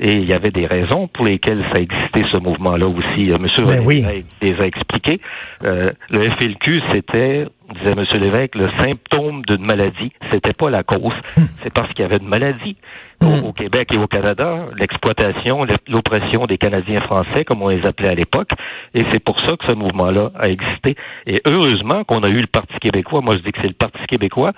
et 0.00 0.14
il 0.14 0.28
y 0.28 0.32
avait 0.32 0.50
des 0.50 0.66
raisons 0.66 1.08
pour 1.08 1.24
lesquelles 1.24 1.64
ça 1.72 1.80
existait 1.80 2.24
ce 2.32 2.38
mouvement-là 2.38 2.86
aussi. 2.86 3.30
Monsieur 3.40 3.64
ben 3.64 3.82
oui. 3.84 4.04
les 4.40 4.54
a 4.60 4.66
expliqués. 4.66 5.20
Euh, 5.64 5.88
le 6.10 6.22
FLQ, 6.22 6.80
c'était, 6.90 7.46
disait 7.78 7.94
Monsieur 7.94 8.18
Lévesque, 8.18 8.56
le 8.56 8.68
symptôme 8.80 9.42
d'une 9.46 9.64
maladie. 9.64 10.12
C'était 10.30 10.52
pas 10.52 10.70
la 10.70 10.82
cause. 10.82 11.14
Hmm. 11.36 11.42
C'est 11.62 11.72
parce 11.72 11.92
qu'il 11.92 12.02
y 12.02 12.04
avait 12.04 12.16
une 12.16 12.28
maladie. 12.28 12.76
Hmm. 13.20 13.44
Au, 13.44 13.52
Québec 13.52 13.88
et 13.94 13.98
au 13.98 14.08
Canada, 14.08 14.66
l'exploitation, 14.76 15.64
l'oppression 15.86 16.46
des 16.46 16.58
Canadiens 16.58 17.00
français, 17.02 17.44
comme 17.44 17.62
on 17.62 17.68
les 17.68 17.86
appelait 17.86 18.10
à 18.10 18.14
l'époque. 18.14 18.50
Et 18.94 19.02
c'est 19.12 19.22
pour 19.22 19.38
ça 19.38 19.56
que 19.56 19.64
ce 19.68 19.74
mouvement-là 19.74 20.32
a 20.36 20.48
existé. 20.48 20.96
Et 21.26 21.40
heureusement 21.44 22.02
qu'on 22.02 22.24
a 22.24 22.28
eu 22.28 22.38
le 22.38 22.48
Parti 22.48 22.74
québécois. 22.80 23.20
Moi, 23.20 23.36
je 23.36 23.42
dis 23.42 23.52
que 23.52 23.60
c'est 23.60 23.68
le 23.68 23.74
Parti 23.74 24.04
québécois 24.08 24.52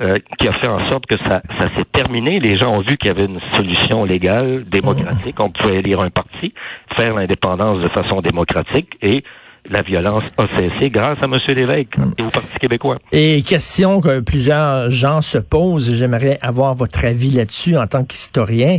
euh, 0.00 0.18
qui 0.38 0.48
a 0.48 0.52
fait 0.54 0.68
en 0.68 0.90
sorte 0.90 1.06
que 1.06 1.16
ça, 1.18 1.42
ça 1.60 1.68
s'est 1.76 1.84
terminé. 1.92 2.38
Les 2.40 2.58
gens 2.58 2.74
ont 2.74 2.80
vu 2.80 2.96
qu'il 2.96 3.08
y 3.08 3.10
avait 3.10 3.26
une 3.26 3.40
solution 3.52 4.04
légale, 4.04 4.64
démocratique. 4.64 5.36
On 5.40 5.50
pouvait 5.50 5.76
élire 5.76 6.00
un 6.00 6.10
parti, 6.10 6.54
faire 6.96 7.14
l'indépendance 7.14 7.82
de 7.82 7.88
façon 7.88 8.20
démocratique 8.20 8.96
et 9.02 9.22
la 9.70 9.82
violence 9.82 10.24
a 10.36 10.46
cessé 10.56 10.90
grâce 10.90 11.18
à 11.22 11.26
M. 11.26 11.34
Lévesque 11.54 11.96
et 12.18 12.22
au 12.22 12.30
Parti 12.30 12.58
québécois. 12.58 12.98
Et 13.12 13.42
question 13.42 14.00
que 14.00 14.20
plusieurs 14.20 14.90
gens 14.90 15.22
se 15.22 15.38
posent, 15.38 15.94
j'aimerais 15.94 16.38
avoir 16.42 16.74
votre 16.74 17.04
avis 17.04 17.30
là-dessus 17.30 17.76
en 17.76 17.86
tant 17.86 18.04
qu'historien. 18.04 18.78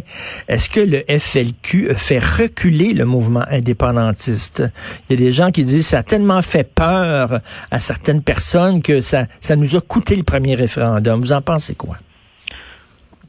Est-ce 0.49 0.69
que 0.69 0.81
le 0.81 1.03
FLQ 1.07 1.93
fait 1.95 2.19
reculer 2.19 2.93
le 2.93 3.05
mouvement 3.05 3.45
indépendantiste? 3.49 4.63
Il 5.09 5.19
y 5.19 5.23
a 5.23 5.25
des 5.25 5.31
gens 5.31 5.51
qui 5.51 5.63
disent 5.63 5.85
que 5.85 5.91
ça 5.91 5.99
a 5.99 6.03
tellement 6.03 6.41
fait 6.41 6.69
peur 6.69 7.39
à 7.71 7.79
certaines 7.79 8.21
personnes 8.21 8.81
que 8.81 9.01
ça, 9.01 9.25
ça 9.39 9.55
nous 9.55 9.75
a 9.77 9.81
coûté 9.81 10.15
le 10.15 10.23
premier 10.23 10.55
référendum. 10.55 11.21
Vous 11.21 11.31
en 11.31 11.41
pensez 11.41 11.75
quoi? 11.75 11.95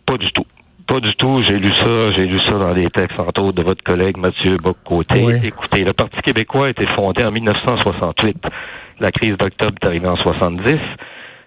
Pas 0.04 0.19
du 0.19 0.31
tout. 0.33 0.45
Pas 0.86 1.00
du 1.00 1.14
tout. 1.16 1.42
J'ai 1.46 1.58
lu 1.58 1.72
ça, 1.74 2.10
j'ai 2.16 2.26
lu 2.26 2.40
ça 2.50 2.58
dans 2.58 2.72
les 2.72 2.90
textes, 2.90 3.18
entre 3.18 3.42
autres, 3.42 3.56
de 3.56 3.62
votre 3.62 3.82
collègue 3.82 4.16
Mathieu 4.16 4.56
Boccoté. 4.56 5.24
Écoutez, 5.44 5.84
le 5.84 5.92
Parti 5.92 6.20
québécois 6.22 6.66
a 6.66 6.70
été 6.70 6.86
fondé 6.98 7.24
en 7.24 7.30
1968. 7.30 8.36
La 9.00 9.10
crise 9.10 9.36
d'octobre 9.36 9.74
est 9.80 9.86
arrivée 9.86 10.08
en 10.08 10.16
70. 10.16 10.78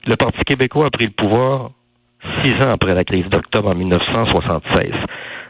Le 0.08 0.16
Parti 0.16 0.44
québécois 0.46 0.88
a 0.88 0.90
pris 0.90 1.06
le 1.06 1.12
pouvoir 1.12 1.72
six 2.44 2.54
ans 2.64 2.72
après 2.72 2.94
la 2.94 3.04
crise 3.04 3.26
d'octobre 3.30 3.70
en 3.70 3.76
1976. 3.76 4.92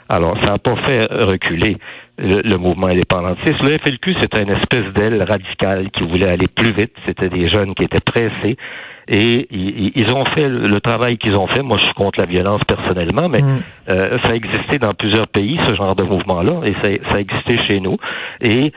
Alors, 0.09 0.37
ça 0.43 0.51
n'a 0.51 0.59
pas 0.59 0.75
fait 0.87 1.05
reculer 1.11 1.77
le, 2.17 2.57
mouvement 2.57 2.87
indépendantiste. 2.87 3.61
Le 3.61 3.77
FLQ, 3.77 4.15
c'était 4.21 4.41
une 4.41 4.51
espèce 4.51 4.85
d'aile 4.93 5.23
radicale 5.23 5.89
qui 5.91 6.03
voulait 6.03 6.29
aller 6.29 6.47
plus 6.47 6.73
vite. 6.73 6.93
C'était 7.05 7.29
des 7.29 7.49
jeunes 7.49 7.75
qui 7.75 7.83
étaient 7.83 7.99
pressés. 7.99 8.57
Et 9.07 9.47
ils, 9.51 10.13
ont 10.15 10.25
fait 10.25 10.49
le 10.49 10.81
travail 10.81 11.17
qu'ils 11.17 11.35
ont 11.35 11.47
fait. 11.47 11.61
Moi, 11.61 11.77
je 11.77 11.83
suis 11.83 11.93
contre 11.93 12.19
la 12.19 12.25
violence 12.25 12.61
personnellement, 12.67 13.29
mais 13.29 13.41
mm. 13.41 13.61
euh, 13.91 14.17
ça 14.23 14.35
existait 14.35 14.79
dans 14.79 14.93
plusieurs 14.93 15.27
pays, 15.27 15.59
ce 15.67 15.75
genre 15.75 15.95
de 15.95 16.03
mouvement-là, 16.03 16.61
et 16.65 16.73
ça, 16.81 16.89
ça 17.11 17.19
existait 17.19 17.59
chez 17.69 17.79
nous. 17.79 17.97
Et 18.41 18.71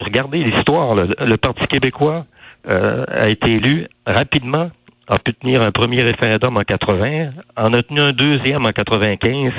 regardez 0.00 0.44
l'histoire. 0.44 0.94
Le, 0.94 1.36
Parti 1.36 1.66
québécois 1.68 2.26
euh, 2.68 3.04
a 3.08 3.30
été 3.30 3.52
élu 3.52 3.86
rapidement 4.06 4.70
a 5.08 5.18
pu 5.18 5.34
tenir 5.34 5.62
un 5.62 5.70
premier 5.70 6.02
référendum 6.02 6.56
en 6.56 6.62
80, 6.62 7.30
en 7.56 7.72
a 7.72 7.82
tenu 7.82 8.00
un 8.00 8.10
deuxième 8.10 8.66
en 8.66 8.72
95. 8.72 9.52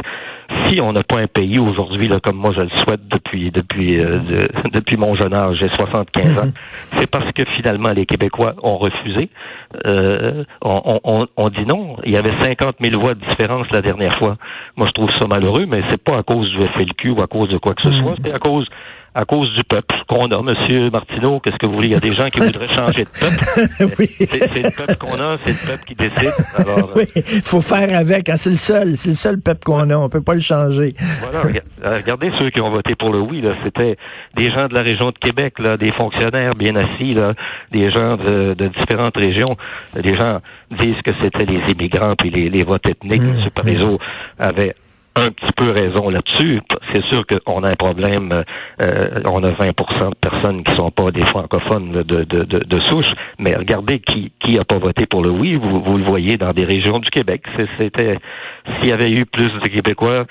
Si 0.66 0.80
on 0.82 0.94
n'a 0.94 1.04
pas 1.04 1.20
un 1.20 1.28
pays 1.28 1.60
aujourd'hui, 1.60 2.08
là, 2.08 2.20
comme 2.22 2.38
moi 2.38 2.52
je 2.56 2.62
le 2.62 2.70
souhaite 2.78 3.08
depuis 3.08 3.52
depuis 3.52 4.00
euh, 4.00 4.20
depuis 4.74 4.96
mon 4.96 5.16
jeune 5.16 5.34
âge, 5.34 5.58
j'ai 5.62 5.70
75 5.70 6.40
ans, 6.40 6.52
c'est 6.94 7.08
parce 7.08 7.32
que 7.34 7.44
finalement 7.58 7.90
les 7.90 8.06
Québécois 8.06 8.56
ont 8.64 8.78
refusé. 8.78 9.30
Euh, 9.86 10.44
on, 10.62 11.02
on, 11.04 11.28
on, 11.36 11.50
dit 11.50 11.66
non. 11.66 11.98
Il 12.06 12.14
y 12.14 12.18
avait 12.18 12.34
50 12.40 12.76
000 12.82 13.00
voix 13.00 13.14
de 13.14 13.20
différence 13.28 13.68
la 13.72 13.82
dernière 13.82 14.18
fois. 14.18 14.38
Moi 14.78 14.88
je 14.88 14.94
trouve 14.94 15.10
ça 15.20 15.28
malheureux, 15.28 15.66
mais 15.68 15.82
c'est 15.92 16.02
pas 16.02 16.18
à 16.18 16.24
cause 16.24 16.50
du 16.52 16.60
FLQ 16.60 17.10
ou 17.12 17.22
à 17.22 17.28
cause 17.28 17.50
de 17.50 17.58
quoi 17.58 17.74
que 17.74 17.84
ce 17.84 17.90
mhm. 17.90 18.02
soit, 18.02 18.16
c'est 18.24 18.34
à 18.34 18.40
cause 18.40 18.68
à 19.18 19.26
cause 19.26 19.52
du 19.56 19.64
peuple 19.64 19.96
qu'on 20.08 20.30
a. 20.30 20.42
Monsieur 20.44 20.92
Martineau, 20.92 21.40
qu'est-ce 21.40 21.58
que 21.58 21.66
vous 21.66 21.74
voulez? 21.74 21.88
Il 21.88 21.94
y 21.94 21.96
a 21.96 22.00
des 22.00 22.14
gens 22.14 22.30
qui 22.30 22.40
voudraient 22.40 22.68
changer 22.68 23.04
de 23.04 23.10
peuple. 23.10 23.96
oui. 24.00 24.08
C'est 24.20 24.64
le 24.64 24.78
peuple 24.78 24.96
qu'on 24.98 25.20
a, 25.20 25.38
c'est 25.44 25.72
le 25.72 25.72
peuple 25.72 25.86
qui 25.88 25.96
décide. 25.96 26.34
Alors, 26.56 26.92
oui, 26.96 27.06
faut 27.44 27.62
faire 27.62 27.98
avec. 27.98 28.30
Hein, 28.30 28.38
c'est 28.38 28.52
le 28.52 28.58
seul, 28.58 28.96
c'est 28.96 29.10
le 29.10 29.16
seul 29.16 29.42
peuple 29.42 29.62
qu'on 29.66 29.90
a. 29.90 29.98
On 29.98 30.08
peut 30.08 30.22
pas 30.22 30.36
le 30.36 30.40
changer. 30.40 30.94
Voilà. 31.22 31.46
Euh, 31.84 31.98
regardez 31.98 32.32
ceux 32.40 32.52
qui 32.52 32.62
ont 32.62 32.70
voté 32.70 32.94
pour 32.94 33.12
le 33.12 33.20
oui. 33.20 33.42
Là, 33.42 33.56
c'était 33.64 33.98
des 34.36 34.52
gens 34.52 34.68
de 34.68 34.76
la 34.76 34.84
région 34.84 35.10
de 35.10 35.18
Québec, 35.18 35.56
là, 35.58 35.78
des 35.78 35.92
fonctionnaires 35.94 36.54
bien 36.54 36.76
assis, 36.76 37.16
là, 37.16 37.34
des 37.72 37.90
gens 37.90 38.18
de, 38.18 38.56
différentes 38.78 39.18
régions. 39.18 39.56
Les 39.96 40.16
gens 40.16 40.42
disent 40.80 41.02
que 41.04 41.12
c'était 41.24 41.46
les 41.46 41.62
immigrants 41.72 42.14
puis 42.16 42.30
les, 42.30 42.52
les 42.52 42.64
votes 42.64 42.88
ethniques. 42.88 43.22
Mmh, 43.24 43.40
M. 43.46 43.50
Parizeau 43.56 43.98
avait 44.38 44.76
un 45.18 45.32
petit 45.32 45.54
peu 45.56 45.72
raison 45.72 46.10
là-dessus. 46.10 46.62
C'est 46.94 47.04
sûr 47.06 47.26
qu'on 47.26 47.64
a 47.64 47.72
un 47.72 47.76
problème, 47.76 48.44
euh, 48.82 49.22
on 49.26 49.44
a 49.44 49.52
20% 49.52 50.10
de 50.10 50.16
personnes 50.16 50.64
qui 50.64 50.76
sont 50.76 50.92
pas 50.92 51.12
des 51.12 51.26
francophones 51.26 51.92
de, 51.92 52.24
de, 52.24 52.44
de, 52.44 52.80
souche, 52.88 53.10
mais 53.40 53.56
regardez 53.56 54.00
qui 54.00 54.32
qui 54.40 54.60
a 54.60 54.64
pas 54.64 54.78
voté 54.78 55.06
pour 55.06 55.24
le 55.24 55.30
oui, 55.30 55.56
vous, 55.56 55.82
vous 55.82 55.98
le 55.98 56.04
voyez 56.04 56.38
dans 56.38 56.54
des 56.54 56.66
régions 56.66 57.00
du 57.00 57.10
Québec. 57.10 57.44
C'était 57.78 58.20
s'il 58.76 58.90
y 58.90 58.94
avait 58.94 59.12
eu 59.12 59.26
plus 59.26 59.52
de 59.64 59.68
Québécois 59.68 60.26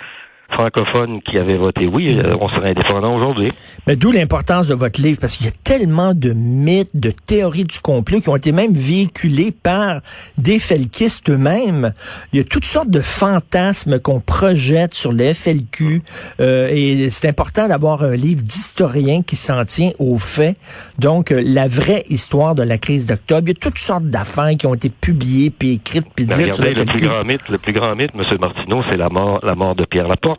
francophones 0.51 1.21
qui 1.23 1.39
avaient 1.39 1.57
voté 1.57 1.87
oui, 1.87 2.17
euh, 2.17 2.37
on 2.41 2.49
serait 2.49 2.71
indépendant 2.71 3.17
aujourd'hui. 3.17 3.53
Mais 3.87 3.97
d'où 3.97 4.13
l'importance 4.13 4.69
de 4.69 4.75
votre 4.75 5.01
livre, 5.01 5.19
parce 5.21 5.37
qu'il 5.37 5.47
y 5.47 5.49
a 5.49 5.53
tellement 5.65 6.15
de 6.15 6.33
mythes, 6.33 6.91
de 6.95 7.11
théories 7.11 7.65
du 7.65 7.79
complot 7.79 8.21
qui 8.21 8.29
ont 8.29 8.37
été 8.37 8.53
même 8.53 8.73
véhiculés 8.73 9.51
par 9.51 10.01
des 10.39 10.59
felkistes 10.59 11.31
eux-mêmes. 11.31 11.93
Il 12.33 12.39
y 12.39 12.41
a 12.41 12.45
toutes 12.45 12.65
sortes 12.65 12.91
de 12.91 13.01
fantasmes 13.01 13.99
qu'on 13.99 14.21
projette 14.21 14.95
sur 14.95 15.13
le 15.13 15.33
FLQ, 15.33 16.03
euh, 16.41 16.69
et 16.71 17.11
c'est 17.11 17.29
important 17.29 17.69
d'avoir 17.69 18.03
un 18.03 18.17
livre 18.17 18.43
d'historien 18.43 19.23
qui 19.23 19.37
s'en 19.37 19.65
tient 19.65 19.91
aux 19.99 20.19
faits. 20.19 20.57
Donc, 20.99 21.33
euh, 21.33 21.43
la 21.45 21.69
vraie 21.69 22.05
histoire 22.09 22.55
de 22.55 22.63
la 22.63 22.79
crise 22.79 23.07
d'octobre. 23.07 23.43
Il 23.45 23.49
y 23.49 23.53
a 23.53 23.61
toutes 23.61 23.79
sortes 23.79 24.05
d'affaires 24.05 24.57
qui 24.59 24.67
ont 24.67 24.75
été 24.75 24.91
publiées, 24.91 25.51
puis 25.51 25.75
écrites, 25.75 26.07
puis 26.15 26.27
dites 26.27 26.55
sur 26.55 26.65
le, 26.65 26.73
le 26.73 26.85
plus 26.85 27.07
grand 27.07 27.25
mythe, 27.25 27.49
le 27.49 27.59
plus 27.59 27.73
grand 27.73 27.95
mythe, 27.95 28.11
M. 28.15 28.39
Martineau, 28.41 28.83
c'est 28.91 28.97
la 28.97 29.09
mort, 29.09 29.41
la 29.43 29.55
mort 29.55 29.75
de 29.75 29.85
Pierre 29.85 30.09
Laporte 30.09 30.36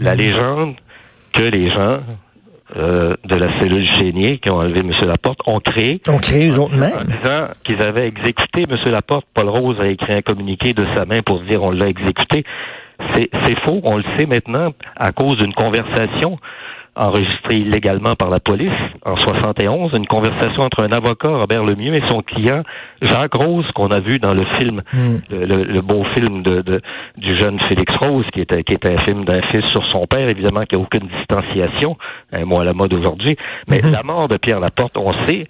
la 0.00 0.14
légende 0.14 0.74
que 1.32 1.42
les 1.42 1.70
gens 1.70 2.00
euh, 2.76 3.16
de 3.24 3.34
la 3.34 3.58
cellule 3.60 3.84
Chénier 3.84 4.38
qui 4.38 4.50
ont 4.50 4.56
enlevé 4.56 4.80
M. 4.80 4.92
Laporte 5.06 5.40
ont 5.46 5.60
créé. 5.60 6.00
Ont 6.08 6.18
créé 6.18 6.50
eux 6.50 6.58
autres 6.58 6.74
En 6.74 7.04
disant 7.04 7.52
qu'ils 7.64 7.82
avaient 7.84 8.06
exécuté 8.08 8.62
M. 8.62 8.76
Laporte. 8.86 9.26
Paul 9.34 9.48
Rose 9.48 9.80
a 9.80 9.88
écrit 9.88 10.14
un 10.14 10.22
communiqué 10.22 10.72
de 10.72 10.86
sa 10.94 11.04
main 11.04 11.20
pour 11.22 11.40
dire 11.42 11.62
on 11.62 11.70
l'a 11.70 11.88
exécuté. 11.88 12.44
C'est 13.14 13.58
faux, 13.64 13.80
on 13.82 13.96
le 13.96 14.04
sait 14.16 14.26
maintenant 14.26 14.72
à 14.94 15.10
cause 15.10 15.36
d'une 15.36 15.54
conversation 15.54 16.38
enregistré 16.96 17.56
illégalement 17.56 18.16
par 18.16 18.30
la 18.30 18.40
police 18.40 18.72
en 19.04 19.16
71, 19.16 19.92
une 19.94 20.06
conversation 20.06 20.62
entre 20.62 20.82
un 20.82 20.92
avocat, 20.92 21.28
Robert 21.28 21.64
Lemieux, 21.64 21.94
et 21.94 22.02
son 22.10 22.22
client, 22.22 22.62
Jacques 23.00 23.34
Rose, 23.34 23.66
qu'on 23.74 23.88
a 23.88 24.00
vu 24.00 24.18
dans 24.18 24.34
le 24.34 24.44
film, 24.58 24.82
hmm. 24.92 25.16
le, 25.30 25.80
beau 25.80 26.04
film 26.16 26.42
de, 26.42 26.80
du 27.16 27.36
jeune 27.36 27.58
Félix 27.68 27.92
Rose, 28.02 28.26
qui 28.32 28.40
était, 28.40 28.62
qui 28.64 28.74
était 28.74 28.92
un 28.92 29.04
film 29.04 29.24
d'un 29.24 29.40
fils 29.50 29.64
sur 29.72 29.84
son 29.92 30.06
père, 30.06 30.28
évidemment, 30.28 30.64
qui 30.64 30.76
n'a 30.76 30.82
aucune 30.82 31.08
distanciation, 31.08 31.96
un 32.32 32.44
mot 32.44 32.60
à 32.60 32.64
la 32.64 32.72
mode 32.72 32.92
aujourd'hui. 32.92 33.36
Mais 33.68 33.80
hmm. 33.80 33.92
la 33.92 34.02
mort 34.02 34.28
de 34.28 34.36
Pierre 34.36 34.60
Laporte, 34.60 34.96
on 34.98 35.12
sait, 35.26 35.46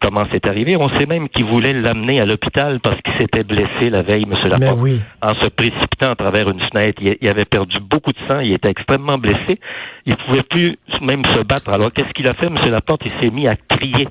comment 0.00 0.24
c'est 0.32 0.46
arrivé. 0.48 0.76
On 0.78 0.88
sait 0.96 1.06
même 1.06 1.28
qu'il 1.28 1.44
voulait 1.44 1.72
l'amener 1.72 2.20
à 2.20 2.24
l'hôpital 2.24 2.80
parce 2.80 3.00
qu'il 3.02 3.14
s'était 3.18 3.44
blessé 3.44 3.90
la 3.90 4.02
veille, 4.02 4.24
M. 4.24 4.36
Laporte, 4.48 4.88
en 5.22 5.34
se 5.34 5.48
précipitant 5.48 6.10
à 6.10 6.16
travers 6.16 6.48
une 6.48 6.60
fenêtre. 6.60 7.02
Il, 7.02 7.28
avait 7.28 7.44
perdu 7.44 7.78
beaucoup 7.80 8.12
de 8.12 8.18
sang, 8.28 8.40
il 8.40 8.54
était 8.54 8.70
extrêmement 8.70 9.18
blessé. 9.18 9.58
Il 10.06 10.16
pouvait 10.16 10.42
plus 10.42 10.76
même 11.02 11.24
se 11.26 11.40
battre. 11.40 11.70
Alors, 11.70 11.92
qu'est-ce 11.92 12.12
qu'il 12.12 12.26
a 12.26 12.34
fait, 12.34 12.46
M. 12.46 12.56
Laporte? 12.70 13.02
Il 13.04 13.12
s'est 13.20 13.30
mis 13.30 13.48
à 13.48 13.56
crier 13.56 14.08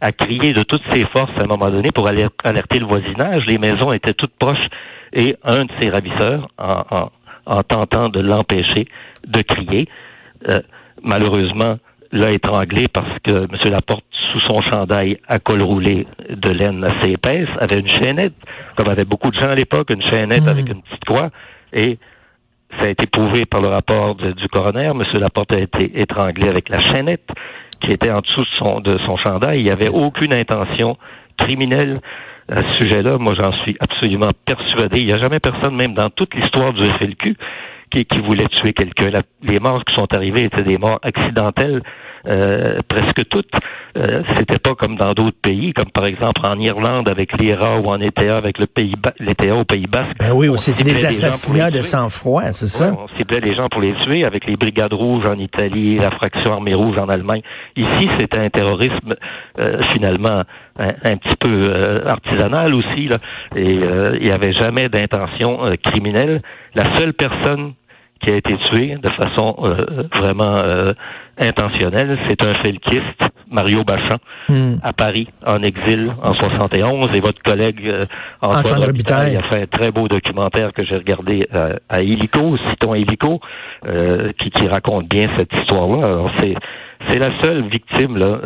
à 0.00 0.12
crier 0.12 0.52
de 0.52 0.62
toutes 0.62 0.84
ses 0.92 1.04
forces 1.06 1.32
à 1.38 1.42
un 1.42 1.46
moment 1.48 1.70
donné 1.70 1.90
pour 1.90 2.08
alerter 2.08 2.78
le 2.78 2.86
voisinage. 2.86 3.44
Les 3.46 3.58
maisons 3.58 3.92
étaient 3.92 4.14
toutes 4.14 4.36
proches 4.38 4.64
et 5.12 5.36
un 5.42 5.64
de 5.64 5.70
ses 5.80 5.88
ravisseurs, 5.90 6.48
en, 6.56 7.10
en, 7.46 7.62
tentant 7.62 8.08
de 8.08 8.20
l'empêcher 8.20 8.86
de 9.26 9.42
crier, 9.42 9.88
euh, 10.48 10.60
malheureusement, 11.02 11.78
l'a 12.12 12.32
étranglé 12.32 12.88
parce 12.88 13.18
que 13.22 13.32
M. 13.32 13.70
Laporte 13.70 14.04
sous 14.32 14.40
son 14.40 14.60
chandail 14.62 15.18
à 15.26 15.38
col 15.38 15.62
roulé 15.62 16.06
de 16.28 16.50
laine 16.50 16.84
assez 16.84 17.12
épaisse, 17.12 17.48
avait 17.60 17.80
une 17.80 17.88
chaînette, 17.88 18.34
comme 18.76 18.88
avait 18.88 19.04
beaucoup 19.04 19.30
de 19.30 19.40
gens 19.40 19.50
à 19.50 19.54
l'époque, 19.54 19.88
une 19.92 20.02
chaînette 20.02 20.44
hmm. 20.44 20.48
avec 20.48 20.68
une 20.68 20.82
petite 20.82 21.04
croix, 21.04 21.30
et 21.72 21.98
ça 22.78 22.86
a 22.86 22.90
été 22.90 23.06
prouvé 23.06 23.46
par 23.46 23.60
le 23.60 23.68
rapport 23.68 24.14
du 24.14 24.48
coroner. 24.48 24.86
M. 24.86 25.02
Laporte 25.18 25.52
a 25.52 25.60
été 25.60 25.98
étranglé 25.98 26.48
avec 26.48 26.68
la 26.68 26.80
chaînette 26.80 27.28
qui 27.80 27.92
était 27.92 28.10
en 28.10 28.20
dessous 28.20 28.42
de 28.42 28.46
son, 28.58 28.80
de 28.80 28.98
son 29.06 29.16
chandail. 29.16 29.60
Il 29.60 29.64
n'y 29.64 29.70
avait 29.70 29.88
aucune 29.88 30.34
intention 30.34 30.98
criminelle 31.36 32.00
à 32.50 32.62
ce 32.62 32.84
sujet-là, 32.84 33.18
moi 33.18 33.34
j'en 33.34 33.52
suis 33.62 33.76
absolument 33.78 34.30
persuadé. 34.44 35.00
Il 35.00 35.06
n'y 35.06 35.12
a 35.12 35.18
jamais 35.18 35.38
personne, 35.38 35.76
même 35.76 35.94
dans 35.94 36.10
toute 36.10 36.34
l'histoire 36.34 36.72
du 36.72 36.82
FLQ, 36.82 37.36
qui, 37.90 38.04
qui 38.04 38.20
voulait 38.20 38.48
tuer 38.48 38.72
quelqu'un. 38.72 39.10
Les 39.42 39.58
morts 39.58 39.84
qui 39.84 39.94
sont 39.94 40.12
arrivées 40.14 40.44
étaient 40.44 40.62
des 40.62 40.78
morts 40.78 41.00
accidentelles 41.02 41.82
euh, 42.26 42.80
presque 42.88 43.26
toutes. 43.28 43.50
Euh, 43.96 44.22
c'était 44.36 44.58
pas 44.58 44.74
comme 44.74 44.96
dans 44.96 45.14
d'autres 45.14 45.38
pays, 45.40 45.72
comme 45.72 45.90
par 45.90 46.04
exemple 46.04 46.42
en 46.44 46.58
Irlande 46.58 47.08
avec 47.08 47.32
l'IRA 47.38 47.78
ou 47.80 47.86
en 47.86 48.00
ETA 48.00 48.36
avec 48.36 48.58
le 48.58 48.66
pays 48.66 48.94
l'ETA 49.18 49.54
au 49.54 49.64
Pays 49.64 49.86
Basque. 49.86 50.16
Ben 50.18 50.32
oui, 50.34 50.48
c'était 50.58 50.84
des 50.84 51.06
assassinats 51.06 51.70
de 51.70 51.80
sang-froid, 51.80 52.52
c'est 52.52 52.68
ça? 52.68 52.92
on 52.92 53.08
ciblait 53.16 53.40
les 53.40 53.54
gens 53.54 53.68
pour 53.68 53.80
les 53.80 53.94
tuer 54.04 54.24
avec 54.24 54.46
les 54.46 54.56
brigades 54.56 54.92
rouges 54.92 55.28
en 55.28 55.38
Italie, 55.38 55.96
la 55.98 56.10
fraction 56.10 56.52
armée 56.52 56.74
rouge 56.74 56.98
en 56.98 57.08
Allemagne. 57.08 57.42
Ici, 57.76 58.08
c'était 58.18 58.38
un 58.38 58.50
terrorisme 58.50 59.14
euh, 59.58 59.80
finalement 59.92 60.42
un, 60.78 61.16
petit 61.16 61.36
peu 61.36 61.50
euh, 61.50 62.06
artisanal 62.06 62.74
aussi, 62.74 63.08
là, 63.08 63.16
et 63.56 63.74
il 63.74 64.22
n'y 64.22 64.30
avait 64.30 64.52
jamais 64.52 64.88
d'intention 64.88 65.74
criminelle. 65.82 66.42
La 66.74 66.96
seule 66.96 67.14
personne 67.14 67.72
qui 68.20 68.30
a 68.30 68.36
été 68.36 68.56
tué 68.70 68.96
de 68.96 69.08
façon 69.10 69.56
euh, 69.62 70.04
vraiment 70.12 70.58
euh, 70.58 70.92
intentionnelle. 71.38 72.18
C'est 72.28 72.42
un 72.42 72.54
felkiste, 72.62 73.30
Mario 73.50 73.84
Bachan, 73.84 74.16
hmm. 74.48 74.74
à 74.82 74.92
Paris, 74.92 75.28
en 75.46 75.62
exil 75.62 76.12
en 76.22 76.34
71. 76.34 77.14
Et 77.14 77.20
votre 77.20 77.42
collègue 77.42 77.80
euh, 77.86 78.06
Antoine, 78.42 78.84
Robitaille 78.84 79.36
a 79.36 79.42
fait 79.42 79.62
un 79.62 79.66
très 79.66 79.90
beau 79.90 80.08
documentaire 80.08 80.72
que 80.72 80.84
j'ai 80.84 80.96
regardé 80.96 81.48
à 81.88 82.02
Illico, 82.02 82.56
citons 82.70 82.94
Illico, 82.94 83.40
qui, 84.38 84.50
qui 84.50 84.68
raconte 84.68 85.08
bien 85.08 85.28
cette 85.36 85.52
histoire-là. 85.52 86.30
C'est 86.38 86.54
c'est 87.08 87.18
la 87.18 87.30
seule 87.40 87.62
victime 87.68 88.16
là, 88.16 88.38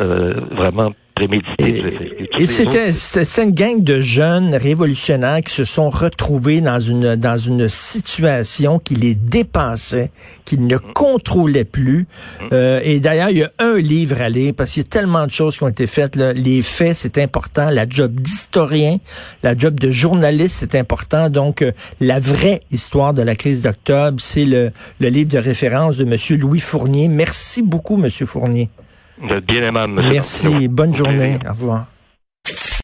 vraiment 0.51 0.91
et, 1.19 2.47
c'était 2.47 3.43
une 3.43 3.51
gang 3.51 3.83
de 3.83 4.01
jeunes 4.01 4.55
révolutionnaires 4.55 5.41
qui 5.41 5.53
se 5.53 5.63
sont 5.63 5.91
retrouvés 5.91 6.59
dans 6.59 6.79
une 6.79 7.15
dans 7.15 7.37
une 7.37 7.69
situation 7.69 8.79
qui 8.79 8.95
les 8.95 9.13
dépassait, 9.13 10.09
qu'ils 10.43 10.65
ne 10.65 10.77
contrôlaient 10.77 11.65
plus. 11.65 12.07
Euh, 12.51 12.81
et 12.83 12.99
d'ailleurs, 12.99 13.29
il 13.29 13.37
y 13.37 13.43
a 13.43 13.51
un 13.59 13.77
livre 13.77 14.21
à 14.21 14.29
lire 14.29 14.53
parce 14.57 14.71
qu'il 14.71 14.83
y 14.83 14.85
a 14.85 14.89
tellement 14.89 15.25
de 15.25 15.31
choses 15.31 15.57
qui 15.57 15.63
ont 15.63 15.69
été 15.69 15.85
faites. 15.85 16.15
Là. 16.15 16.33
Les 16.33 16.63
faits, 16.63 16.97
c'est 16.97 17.19
important. 17.19 17.69
La 17.69 17.87
job 17.87 18.13
d'historien, 18.15 18.97
la 19.43 19.55
job 19.55 19.79
de 19.79 19.91
journaliste, 19.91 20.57
c'est 20.59 20.75
important. 20.75 21.29
Donc, 21.29 21.61
euh, 21.61 21.71
la 22.01 22.19
vraie 22.19 22.61
histoire 22.71 23.13
de 23.13 23.21
la 23.21 23.35
crise 23.35 23.61
d'octobre, 23.61 24.19
c'est 24.19 24.45
le, 24.45 24.71
le 24.99 25.09
livre 25.09 25.29
de 25.29 25.37
référence 25.37 25.97
de 25.97 26.05
Monsieur 26.05 26.37
Louis 26.37 26.59
Fournier. 26.59 27.07
Merci 27.07 27.61
beaucoup, 27.61 27.97
Monsieur 27.97 28.25
Fournier. 28.25 28.69
Vous 29.21 29.29
êtes 29.29 29.45
bien 29.45 29.61
aimable, 29.67 29.93
monsieur. 29.93 30.13
Merci. 30.13 30.67
Bonne 30.67 30.95
journée. 30.95 31.37
Au 31.45 31.49
revoir. 31.49 31.85